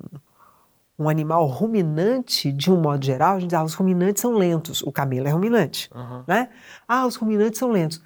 [1.00, 4.82] um animal ruminante, de um modo geral, a gente diz, ah, os ruminantes são lentos.
[4.82, 6.26] O camelo é ruminante, Aham.
[6.28, 6.50] né?
[6.88, 8.02] Ah, os ruminantes são lentos.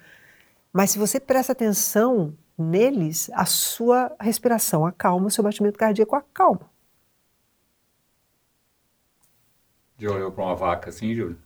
[0.72, 6.68] Mas se você presta atenção neles, a sua respiração acalma, o seu batimento cardíaco acalma.
[9.98, 11.38] Já olhou para uma vaca assim, Júlio?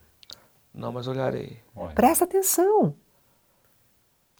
[0.72, 1.58] Não, mas olharei.
[1.74, 2.94] Olha, Presta atenção.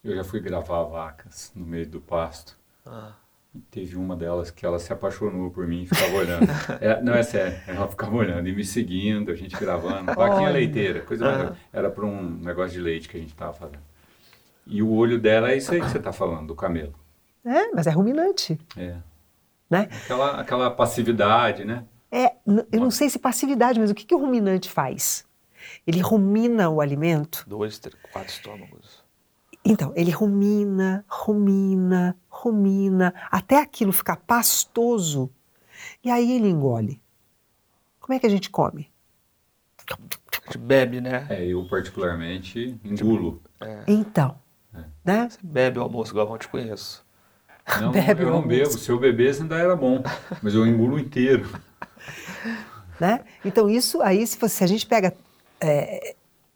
[0.03, 2.57] eu já fui gravar vacas no meio do pasto.
[2.87, 3.15] Ah.
[3.55, 6.47] E teve uma delas que ela se apaixonou por mim e ficava olhando.
[6.81, 7.57] É, não, é sério.
[7.69, 10.13] Ela ficava olhando e me seguindo, a gente gravando.
[10.13, 11.41] Vaquinha leiteira, coisa mais.
[11.43, 11.57] Aham.
[11.73, 13.83] Era para um negócio de leite que a gente estava fazendo.
[14.67, 16.95] E o olho dela é isso aí que você está falando, do camelo.
[17.45, 18.97] É, mas é ruminante, É.
[19.69, 19.89] né?
[20.05, 21.85] Aquela, aquela passividade, né?
[22.11, 25.27] É, eu não sei se passividade, mas o que, que o ruminante faz?
[25.87, 29.03] Ele rumina o alimento Dois, três, quatro estômagos.
[29.65, 35.31] Então, ele rumina, rumina, rumina, até aquilo ficar pastoso.
[36.03, 37.01] E aí ele engole.
[37.99, 38.91] Como é que a gente come?
[39.91, 39.97] A
[40.47, 41.27] gente bebe, né?
[41.31, 43.43] É, eu particularmente engulo.
[43.87, 44.39] Então,
[45.05, 45.29] né?
[45.31, 47.05] Você bebe o almoço, Galvão, eu te conheço.
[47.81, 48.49] Não, Bebe eu não almoço.
[48.49, 48.71] bebo.
[48.79, 50.03] Se eu bebesse ainda era bom.
[50.43, 51.49] Mas eu engulo inteiro.
[53.01, 53.21] né?
[53.45, 55.15] Então, isso aí, se, você- se a gente pega.
[55.61, 56.15] é,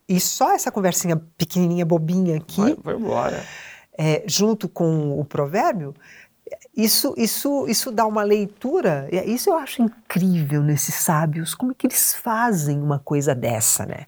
[0.08, 3.44] e só essa conversinha pequenininha, bobinha aqui, Vai, vai embora.
[3.98, 5.94] é, junto com o provérbio,
[6.74, 9.06] isso, isso, isso dá uma leitura.
[9.12, 13.84] e Isso eu acho incrível nesses sábios, como é que eles fazem uma coisa dessa,
[13.84, 14.06] né?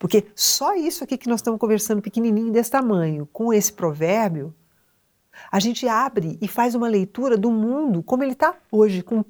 [0.00, 4.54] Porque só isso aqui que nós estamos conversando, pequenininho desse tamanho, com esse provérbio,
[5.52, 9.22] a gente abre e faz uma leitura do mundo como ele está hoje, com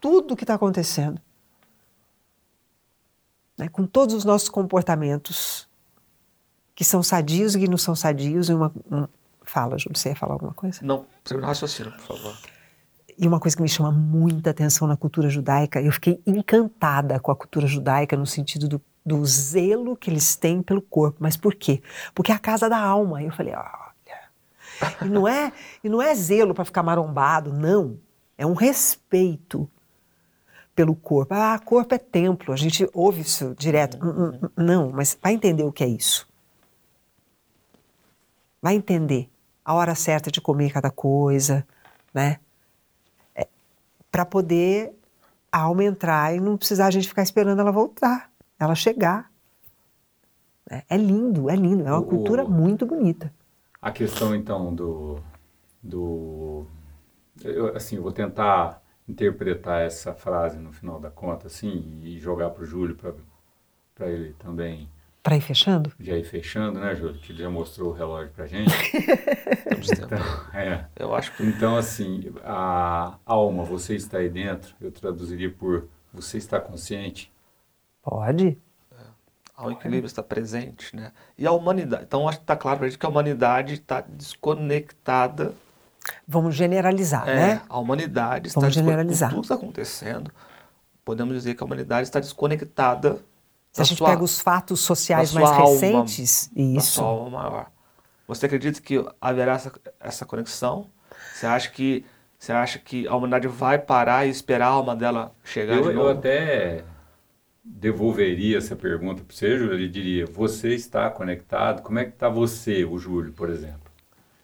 [0.00, 1.20] tudo que está acontecendo.
[3.58, 3.68] Né?
[3.68, 5.66] Com todos os nossos comportamentos
[6.72, 8.48] que são sadios e que não são sadios.
[8.48, 9.08] E uma, um-
[9.42, 10.78] fala, Júlio, você ia falar alguma coisa?
[10.84, 12.36] Não, termina o raciocínio, por favor.
[13.18, 17.32] E uma coisa que me chama muita atenção na cultura judaica, eu fiquei encantada com
[17.32, 21.18] a cultura judaica no sentido do, do zelo que eles têm pelo corpo.
[21.20, 21.80] Mas por quê?
[22.12, 23.22] Porque é a casa da alma.
[23.22, 23.86] Eu falei, olha.
[25.02, 27.98] E não é, e não é zelo para ficar marombado, não.
[28.36, 29.70] É um respeito
[30.74, 31.32] pelo corpo.
[31.32, 32.52] Ah, corpo é templo.
[32.52, 33.96] A gente ouve isso direto.
[34.04, 36.28] Hum, hum, Não, mas vai entender o que é isso.
[38.60, 39.30] Vai entender
[39.64, 41.66] a hora certa de comer cada coisa,
[42.12, 42.40] né?
[44.10, 44.94] para poder
[45.52, 49.30] a alma entrar e não precisar a gente ficar esperando ela voltar, ela chegar.
[50.68, 53.32] É, é lindo, é lindo, é uma O- cultura muito bonita.
[53.80, 55.20] A questão, então, do.
[55.82, 56.66] do
[57.44, 62.50] eu, assim, eu vou tentar interpretar essa frase no final da conta, assim, e jogar
[62.50, 64.88] para o Júlio, para ele também
[65.22, 65.92] Para ir fechando?
[66.00, 67.20] já ir fechando, né, Júlio?
[67.20, 68.72] Que ele já mostrou o relógio para gente.
[69.70, 70.14] Tempo.
[70.54, 70.84] é.
[70.96, 76.38] Eu acho que Então, assim, a alma, você está aí dentro, eu traduziria por você
[76.38, 77.30] está consciente.
[78.08, 78.56] Pode.
[79.58, 81.10] o equilíbrio está presente, né?
[81.36, 82.04] E a humanidade.
[82.04, 85.52] Então, acho que está claro para a gente que a humanidade está desconectada.
[86.28, 87.62] Vamos generalizar, É, né?
[87.68, 88.74] A humanidade está Vamos desconectada.
[88.74, 89.30] generalizar.
[89.30, 90.30] Tudo que está acontecendo.
[91.04, 93.14] Podemos dizer que a humanidade está desconectada.
[93.72, 96.62] Se a da gente sua- pega os fatos sociais da mais sua alma, recentes, da
[96.62, 96.90] isso.
[96.92, 97.66] sua alma maior.
[98.28, 100.86] Você acredita que haverá essa, essa conexão?
[101.34, 102.04] Você acha que
[102.38, 105.88] você acha que a humanidade vai parar e esperar a alma dela chegar Eu, de
[105.88, 106.10] eu novo?
[106.10, 106.84] até
[107.66, 111.82] devolveria essa pergunta para você, Júlio, e diria, você está conectado?
[111.82, 113.90] Como é que está você, o Júlio, por exemplo?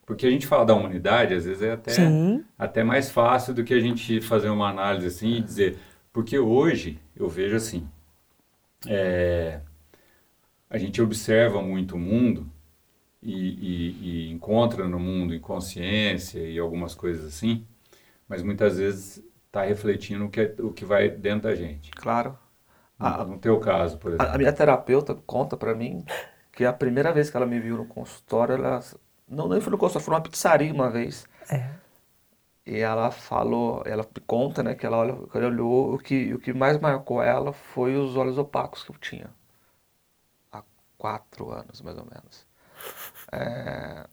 [0.07, 2.45] Porque a gente fala da humanidade, às vezes é até, Sim.
[2.59, 5.79] até mais fácil do que a gente fazer uma análise assim e dizer,
[6.13, 7.89] porque hoje eu vejo assim,
[8.87, 9.61] é,
[10.69, 12.51] a gente observa muito o mundo
[13.23, 17.67] e, e- e encontra no mundo inconsciência e algumas coisas assim,
[18.29, 21.91] mas muitas vezes está refletindo o que, é- o que vai dentro da gente.
[21.93, 22.39] Claro.
[23.03, 24.27] A- No teu caso, por exemplo.
[24.33, 26.05] A, a minha terapeuta conta pra mim
[26.53, 28.81] que a primeira vez que ela me viu no consultório, ela
[29.29, 31.27] não nem foi no consultório, foi numa pizzaria uma vez.
[31.51, 31.71] É.
[32.65, 36.33] E ela falou, ela me conta, né, que ela olha, que ela olhou, o que,
[36.33, 39.31] o que mais marcou ela foi os olhos opacos que eu tinha.
[40.53, 40.63] Há
[40.97, 42.47] quatro anos, mais ou menos.
[43.33, 44.07] É,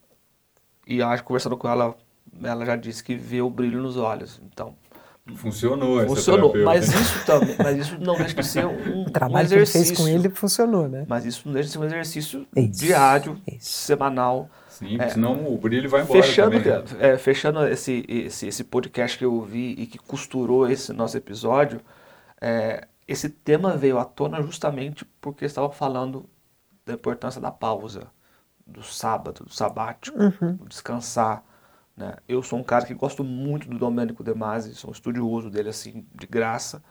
[0.87, 1.95] e acho que conversando com ela,
[2.43, 4.39] ela já disse que vê o brilho nos olhos.
[4.43, 4.75] Então,
[5.35, 6.53] Funcionou funcionou.
[6.63, 9.61] Mas isso também, mas isso não deixa de ser um, O um trabalho que ele
[9.63, 9.95] exercício.
[9.95, 11.05] fez com ele funcionou, né?
[11.07, 13.69] Mas isso não deixa de ser um exercício Isso, diário, isso.
[13.69, 14.49] semanal.
[14.69, 16.23] Sim, porque senão o brilho vai embora É.
[16.23, 16.83] Fechando, também.
[16.83, 16.83] né?
[16.99, 21.81] é, fechando esse, esse, esse podcast que eu ouvi e que costurou esse nosso episódio,
[22.39, 26.25] é, esse tema veio à tona justamente porque estava falando
[26.85, 28.03] da importância da pausa,
[28.65, 30.53] do sábado, do sabático, Uhum.
[30.55, 31.43] do descansar,
[31.99, 32.15] Né?
[32.29, 35.67] Eu sou um cara que gosto muito do Domênico De Masi, sou um estudioso dele
[35.67, 36.81] assim, de graça,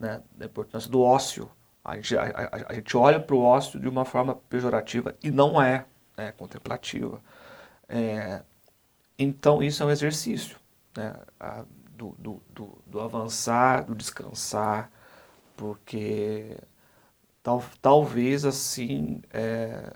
[0.00, 0.22] né?
[0.34, 1.50] da importância do ócio.
[1.84, 5.30] A gente, a, a, a gente olha para o ócio de uma forma pejorativa e
[5.30, 5.84] não é,
[6.16, 7.20] é contemplativa.
[7.86, 8.42] É,
[9.18, 10.56] então isso é um exercício
[10.96, 11.14] né?
[11.38, 11.62] A,
[11.94, 14.90] do, do, do, do avançar, do descansar,
[15.54, 16.56] porque
[17.42, 19.92] tal, talvez assim, é,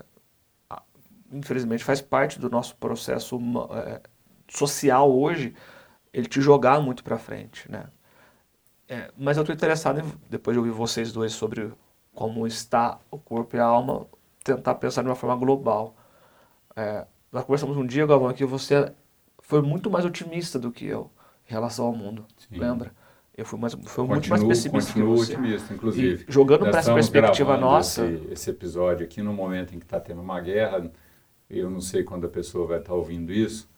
[1.31, 3.39] infelizmente faz parte do nosso processo
[3.73, 4.01] é,
[4.51, 5.53] social hoje,
[6.13, 7.85] ele te jogar muito para frente, né?
[8.87, 11.71] É, mas eu estou interessado em, depois de ouvir vocês dois sobre
[12.13, 14.05] como está o corpo e a alma,
[14.43, 15.95] tentar pensar de uma forma global.
[16.75, 18.91] É, nós conversamos um dia, Galvão, que você
[19.39, 21.09] foi muito mais otimista do que eu
[21.49, 22.59] em relação ao mundo, Sim.
[22.59, 22.91] lembra?
[23.35, 25.33] Eu fui, mais, fui muito mais pessimista que você.
[25.33, 26.25] otimista, inclusive.
[26.27, 28.05] E jogando para essa perspectiva nossa...
[28.05, 30.91] Esse, esse, episódio aqui no momento em que está tendo uma guerra,
[31.49, 33.69] eu não sei quando a pessoa vai estar tá ouvindo isso,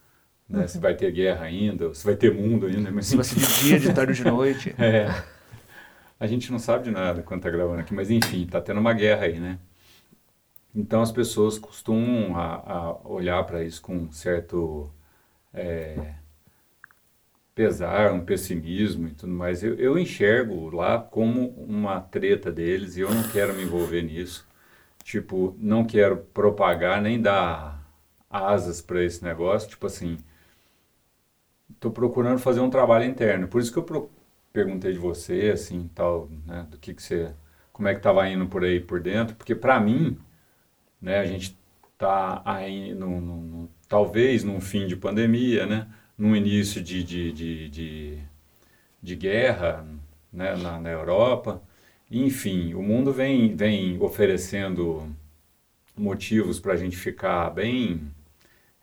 [0.48, 0.62] né?
[0.62, 0.68] Uhum.
[0.68, 2.92] Se vai ter guerra ainda, se vai ter mundo ainda.
[2.92, 3.08] Mas...
[3.08, 4.76] Se vai ser de dia, de tarde, de noite.
[4.78, 5.08] é.
[6.20, 8.94] A gente não sabe de nada quando está gravando aqui, mas enfim, está tendo uma
[8.94, 9.60] guerra aí, né?
[10.74, 14.90] Então as pessoas costumam a, a olhar para isso com um certo
[15.54, 16.14] é,
[17.54, 19.64] pesar, um pessimismo e tudo mais.
[19.64, 24.48] Eu, eu enxergo lá como uma treta deles e eu não quero me envolver nisso.
[25.04, 27.84] Tipo, não quero propagar nem dar
[28.30, 29.70] asas para esse negócio.
[29.70, 30.18] Tipo assim,
[31.84, 33.48] estou procurando fazer um trabalho interno.
[33.48, 34.10] Por isso que eu pro,
[34.54, 37.34] perguntei de você, assim, tal, né, do que que você,
[37.74, 40.18] como é que estava indo por aí por dentro, porque para mim,
[41.02, 41.58] né, a gente
[41.98, 48.18] tá aí no, talvez num fim de pandemia, né, num início de, de, de, de,
[49.02, 49.86] de guerra,
[50.32, 51.62] né, na, na Europa,
[52.10, 55.08] enfim, o mundo vem, vem oferecendo
[55.98, 58.12] motivos para a gente ficar bem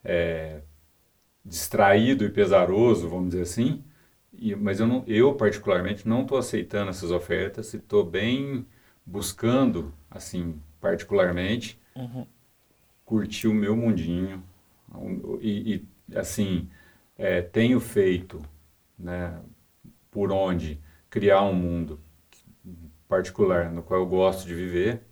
[0.05, 0.61] é,
[1.45, 3.83] distraído e pesaroso, vamos dizer assim.
[4.33, 8.67] E, mas eu, não, eu, particularmente, não estou aceitando essas ofertas e estou bem
[9.05, 12.27] buscando, assim, particularmente, uhum.
[13.05, 14.43] curtir o meu mundinho.
[15.41, 16.69] E, e assim,
[17.17, 18.41] é, tenho feito,
[18.99, 19.39] né,
[20.11, 22.01] por onde criar um mundo
[23.09, 25.03] particular no qual eu gosto de viver.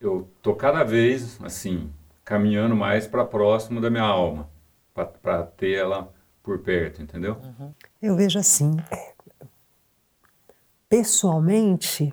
[0.00, 1.92] Eu tô cada vez, assim,
[2.24, 4.51] caminhando mais para próximo da minha alma
[4.94, 7.40] para ter ela por perto, entendeu?
[7.42, 7.72] Uhum.
[8.00, 8.76] Eu vejo assim,
[10.88, 12.12] pessoalmente,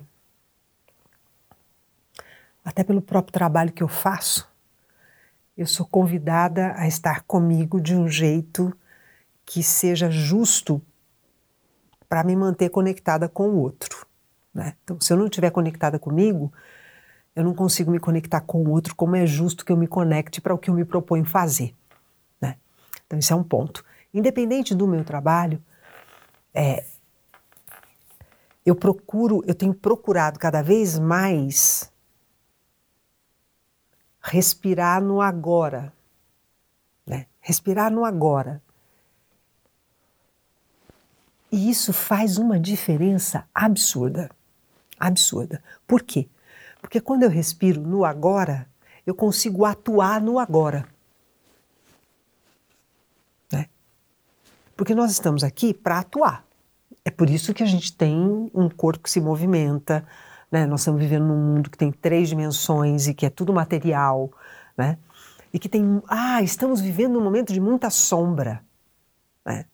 [2.64, 4.48] até pelo próprio trabalho que eu faço,
[5.56, 8.74] eu sou convidada a estar comigo de um jeito
[9.44, 10.80] que seja justo
[12.08, 14.06] para me manter conectada com o outro.
[14.54, 14.74] Né?
[14.82, 16.52] Então, se eu não estiver conectada comigo,
[17.36, 20.40] eu não consigo me conectar com o outro como é justo que eu me conecte
[20.40, 21.74] para o que eu me proponho fazer.
[23.10, 23.84] Então, isso é um ponto.
[24.14, 25.60] Independente do meu trabalho,
[26.54, 26.86] é,
[28.64, 31.90] eu procuro, eu tenho procurado cada vez mais
[34.20, 35.92] respirar no agora.
[37.04, 37.26] Né?
[37.40, 38.62] Respirar no agora.
[41.50, 44.30] E isso faz uma diferença absurda.
[45.00, 45.60] Absurda.
[45.84, 46.28] Por quê?
[46.80, 48.68] Porque quando eu respiro no agora,
[49.04, 50.86] eu consigo atuar no agora.
[54.80, 56.42] Porque nós estamos aqui para atuar.
[57.04, 60.06] É por isso que a gente tem um corpo que se movimenta,
[60.50, 60.64] né?
[60.64, 64.32] Nós estamos vivendo num mundo que tem três dimensões e que é tudo material,
[64.74, 64.96] né?
[65.52, 68.64] E que tem, ah, estamos vivendo um momento de muita sombra,
[69.44, 69.66] né?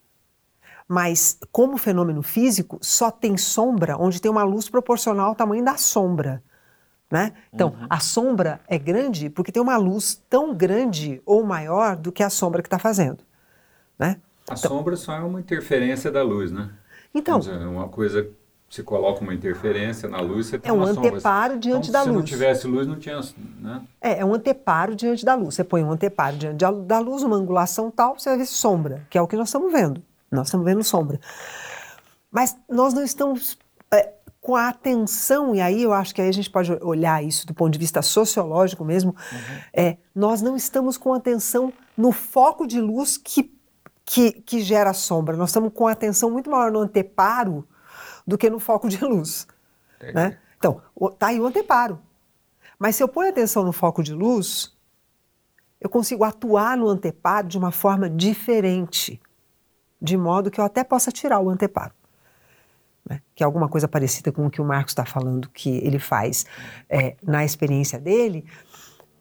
[0.88, 5.77] Mas como fenômeno físico, só tem sombra onde tem uma luz proporcional ao tamanho da
[5.77, 6.42] sombra.
[7.09, 7.33] Né?
[7.53, 7.87] Então, uhum.
[7.88, 12.29] a sombra é grande porque tem uma luz tão grande ou maior do que a
[12.29, 13.23] sombra que está fazendo.
[13.97, 14.21] Né?
[14.49, 16.71] A então, sombra só é uma interferência da luz, né?
[17.15, 17.39] Então.
[17.39, 18.31] Dizer, uma coisa
[18.69, 21.59] você coloca uma interferência na luz, você tem é um anteparo sombra.
[21.59, 22.25] diante então, da se luz.
[22.25, 23.21] Se não tivesse luz, não tinha,
[23.61, 23.83] né?
[24.01, 25.55] É, é um anteparo diante da luz.
[25.55, 29.17] Você põe um anteparo diante da luz, uma angulação tal, você vai ver sombra, que
[29.17, 30.03] é o que nós estamos vendo.
[30.31, 31.21] Nós estamos vendo sombra.
[32.31, 33.57] Mas nós não estamos
[33.95, 37.47] é, com a atenção, e aí eu acho que aí a gente pode olhar isso
[37.47, 39.59] do ponto de vista sociológico mesmo, uhum.
[39.73, 43.56] é, nós não estamos com atenção no foco de luz que
[44.07, 45.37] que, que gera sombra.
[45.37, 47.67] Nós estamos com atenção muito maior no anteparo
[48.25, 49.47] do que no foco de luz.
[50.15, 50.39] Né?
[50.57, 50.81] Então,
[51.19, 52.01] tá aí o anteparo.
[52.79, 54.75] Mas se eu ponho atenção no foco de luz,
[55.81, 59.21] eu consigo atuar no anteparo de uma forma diferente,
[60.01, 61.93] de modo que eu até possa tirar o anteparo.
[63.09, 63.21] Né?
[63.35, 66.47] Que é alguma coisa parecida com o que o Marcos está falando que ele faz
[66.89, 68.45] é, na experiência dele.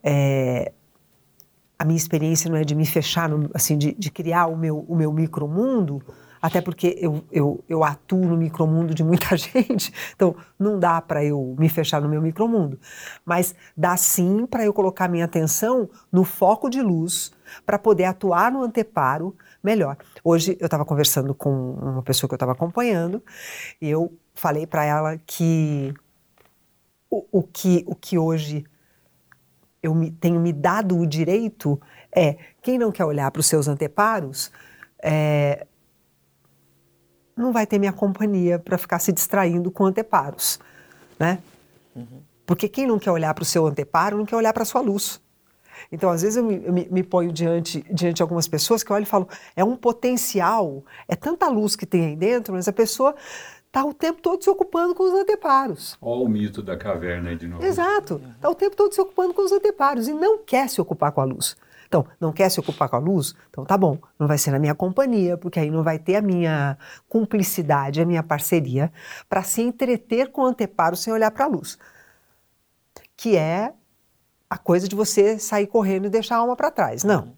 [0.04, 0.74] É,
[1.78, 4.80] a minha experiência não é de me fechar, no, assim, de, de, criar o meu,
[4.80, 6.02] o meu micromundo,
[6.42, 11.24] até porque eu, eu, eu atuo no micromundo de muita gente, então não dá para
[11.24, 12.80] eu me fechar no meu micromundo.
[13.26, 17.32] Mas dá sim para eu colocar minha atenção no foco de luz,
[17.66, 19.98] para poder atuar no anteparo melhor.
[20.24, 23.24] Hoje eu estava conversando com uma pessoa que eu estava acompanhando,
[23.82, 25.94] e eu falei para ela que
[27.10, 28.66] o, o que o que hoje
[29.86, 31.80] eu me, tenho me dado o direito
[32.14, 34.52] é quem não quer olhar para os seus anteparos
[35.02, 35.68] é,
[37.36, 40.60] não vai ter minha companhia para ficar se distraindo com anteparos,
[41.20, 41.40] né?
[41.96, 42.22] Uhum.
[42.46, 44.82] Porque quem não quer olhar para o seu anteparo não quer olhar para a sua
[44.82, 45.22] luz.
[45.92, 48.96] Então, às vezes, eu me, eu me, ponho diante, diante de algumas pessoas que eu
[48.96, 52.74] olho e falo: é um potencial, é tanta luz que tem aí dentro, mas a
[52.74, 53.14] pessoa
[53.76, 55.98] está o tempo todo se ocupando com os anteparos.
[56.02, 57.66] Olha o mito da caverna aí de novo.
[57.66, 58.22] Exato.
[58.34, 61.20] Está o tempo todo se ocupando com os anteparos e não quer se ocupar com
[61.20, 61.58] a luz.
[61.86, 63.36] Então, não quer se ocupar com a luz?
[63.50, 66.22] Então tá bom, não vai ser na minha companhia, porque aí não vai ter a
[66.22, 66.78] minha
[67.10, 68.92] cumplicidade, a minha parceria
[69.28, 71.78] para se entreter com o anteparo sem olhar para a luz.
[73.18, 73.74] Que é
[74.50, 77.04] a coisa de você sair correndo e deixar a alma para trás.
[77.04, 77.34] Não.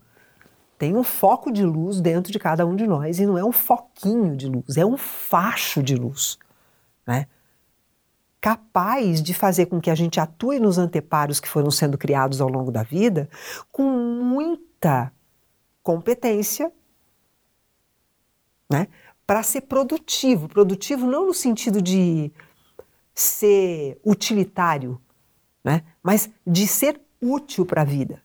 [0.78, 3.52] Tem um foco de luz dentro de cada um de nós e não é um
[3.52, 6.38] foquinho de luz, é um facho de luz,
[7.06, 7.28] né?
[8.40, 12.48] Capaz de fazer com que a gente atue nos anteparos que foram sendo criados ao
[12.48, 13.28] longo da vida
[13.72, 15.12] com muita
[15.82, 16.72] competência,
[18.70, 18.88] né?
[19.26, 22.32] Para ser produtivo, produtivo não no sentido de
[23.16, 25.02] ser utilitário,
[25.64, 25.84] né?
[26.04, 28.22] Mas de ser útil para a vida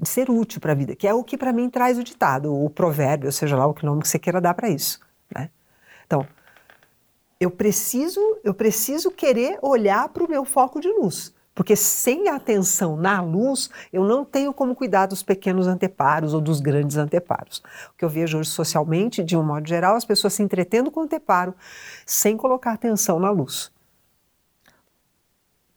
[0.00, 2.54] de ser útil para a vida, que é o que para mim traz o ditado,
[2.54, 4.98] o provérbio, seja lá o que nome que você queira dar para isso.
[5.34, 5.50] Né?
[6.06, 6.26] Então,
[7.38, 12.96] eu preciso, eu preciso querer olhar para o meu foco de luz, porque sem atenção
[12.96, 17.58] na luz, eu não tenho como cuidar dos pequenos anteparos ou dos grandes anteparos.
[17.90, 21.00] O que eu vejo hoje socialmente, de um modo geral, as pessoas se entretendo com
[21.00, 21.54] o anteparo
[22.04, 23.70] sem colocar atenção na luz.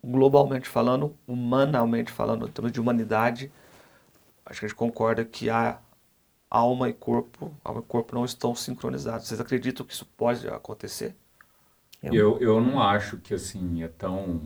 [0.04, 3.52] Globalmente falando, humanamente falando, em termos de humanidade,
[4.48, 5.80] acho que a gente concorda que a
[6.50, 9.28] alma e corpo, alma e corpo não estão sincronizados.
[9.28, 11.16] Vocês acreditam que isso pode acontecer?
[12.02, 14.42] Eu, eu não acho que assim é tão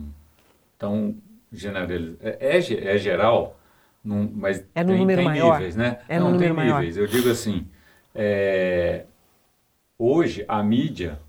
[0.78, 1.14] tão
[1.52, 2.18] generalizado.
[2.20, 3.58] É, é, é geral,
[4.02, 5.54] num, mas é no tem, número tem maior.
[5.54, 6.00] níveis, né?
[6.08, 6.96] É não, no tem número níveis.
[6.96, 7.08] Maior.
[7.08, 7.68] Eu digo assim,
[8.14, 9.04] é,
[9.98, 11.20] hoje a mídia,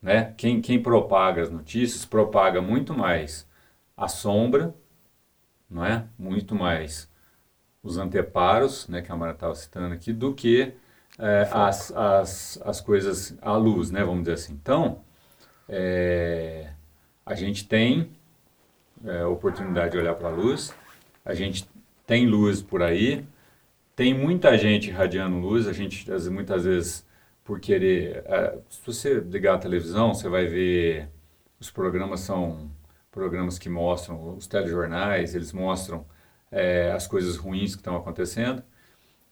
[0.00, 0.32] né?
[0.36, 3.46] Quem, quem propaga as notícias propaga muito mais
[3.96, 4.74] a sombra,
[5.68, 6.06] não é?
[6.18, 7.12] Muito mais
[7.84, 10.72] os anteparos, né, que a Mara estava citando aqui, do que
[11.18, 14.54] é, as, as, as coisas à luz, né, vamos dizer assim.
[14.54, 15.02] Então,
[15.68, 16.70] é,
[17.24, 18.10] a gente tem
[19.04, 20.74] é, oportunidade de olhar para a luz,
[21.24, 21.68] a gente
[22.06, 23.26] tem luz por aí,
[23.94, 27.06] tem muita gente irradiando luz, a gente muitas vezes
[27.44, 31.08] por querer, é, se você ligar a televisão, você vai ver
[31.60, 32.70] os programas são
[33.10, 36.04] programas que mostram, os telejornais, eles mostram
[36.54, 38.62] é, as coisas ruins que estão acontecendo.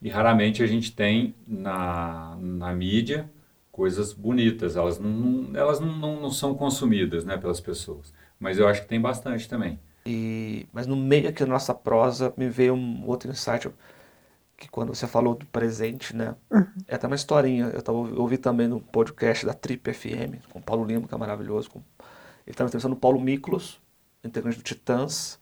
[0.03, 3.31] E raramente a gente tem na, na mídia
[3.71, 8.13] coisas bonitas, elas não, elas não, não, não, são consumidas né, pelas pessoas.
[8.39, 9.79] Mas eu acho que tem bastante também.
[10.05, 13.71] E, mas no meio aqui da nossa prosa me veio um outro insight
[14.57, 16.35] que quando você falou do presente, né?
[16.51, 16.67] Uhum.
[16.87, 17.67] É até uma historinha.
[17.67, 21.15] Eu, tava, eu ouvi também no podcast da Trip FM, com o Paulo Lima, que
[21.15, 21.71] é maravilhoso.
[21.71, 23.81] Com, ele estava entrevistando o Paulo Miklos,
[24.23, 25.39] integrante do Titãs,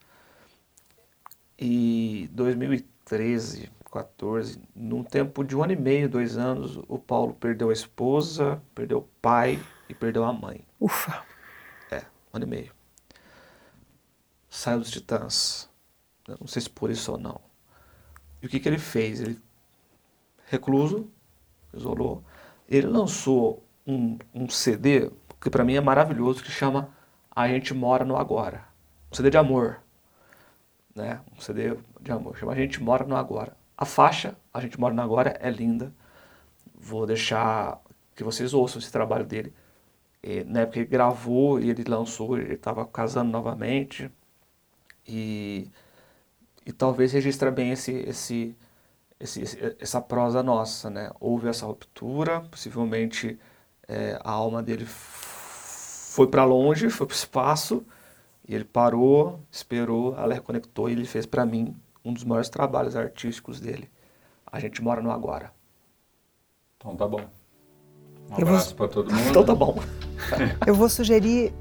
[1.61, 7.69] e 2013, 14, num tempo de um ano e meio, dois anos, o Paulo perdeu
[7.69, 10.65] a esposa, perdeu o pai e perdeu a mãe.
[10.81, 11.23] Ufa!
[11.91, 11.99] É,
[12.33, 12.73] um ano e meio.
[14.49, 15.69] Saiu dos Titãs.
[16.41, 17.41] Não sei se por isso ou não.
[18.41, 19.21] E o que, que ele fez?
[19.21, 19.39] Ele,
[20.47, 21.11] recluso,
[21.75, 22.25] isolou,
[22.69, 26.89] ele lançou um, um CD que para mim é maravilhoso, que chama
[27.31, 28.65] A Gente Mora no Agora.
[29.13, 29.83] Um CD de amor
[30.95, 31.21] né?
[31.37, 32.37] Um CD de amor.
[32.37, 33.57] Chama A Gente Mora no Agora.
[33.77, 35.93] A faixa A Gente Mora no Agora é linda.
[36.75, 37.81] Vou deixar
[38.15, 39.53] que vocês ouçam esse trabalho dele.
[40.23, 44.11] E, na época ele gravou e ele lançou, ele estava casando novamente.
[45.07, 45.71] E,
[46.67, 48.57] e talvez registre bem esse, esse,
[49.19, 51.11] esse, essa prosa nossa, né?
[51.21, 53.39] Houve essa ruptura, possivelmente
[53.89, 57.85] é, a alma dele foi para longe, foi para o espaço
[58.51, 61.73] e ele parou, esperou, ela reconectou e ele fez para mim
[62.05, 63.89] um dos maiores trabalhos artísticos dele.
[64.45, 65.53] A gente mora no agora.
[66.77, 67.21] Então tá bom.
[68.29, 68.77] Um eu abraço vou...
[68.77, 69.31] para todo mundo.
[69.31, 69.79] Então tá bom.
[70.67, 71.55] eu vou sugerir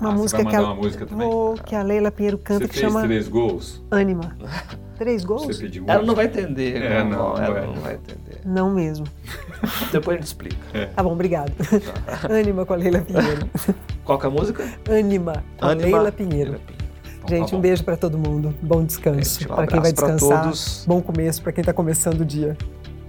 [0.00, 0.60] uma ah, música que a...
[0.60, 1.30] uma música também?
[1.30, 3.80] Vou, que a Leila Pinheiro canta você que fez chama três gols?
[3.88, 4.36] Anima.
[4.98, 5.46] Três gols?
[5.46, 6.82] Você pediu Ela não vai entender.
[6.82, 7.66] É, não, não, ela não é.
[7.66, 8.40] não vai entender.
[8.44, 9.06] Não mesmo.
[9.92, 10.86] Depois a gente explica.
[10.94, 11.52] Tá bom, obrigado.
[12.28, 13.48] Ânima com a Leila Pinheiro.
[14.04, 14.68] Qual que é a música?
[14.88, 15.86] Ânima com a Ânima.
[15.86, 16.50] Leila Pinheiro.
[16.52, 16.88] Leila Pinheiro.
[17.18, 17.62] Então, Gente, tá um bom.
[17.62, 18.54] beijo para todo mundo.
[18.62, 19.40] Bom descanso.
[19.40, 20.42] Gente, um para quem vai descansar.
[20.44, 20.84] todos.
[20.86, 22.56] Bom começo para quem está começando o dia.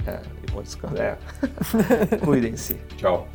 [0.05, 0.97] É, e bom descanso.
[0.97, 1.17] É.
[2.23, 2.75] Cuidem-se.
[2.97, 3.27] Tchau.